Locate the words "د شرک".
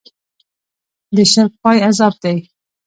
1.15-1.53